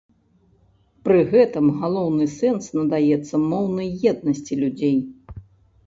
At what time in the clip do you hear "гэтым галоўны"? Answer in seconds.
1.33-2.25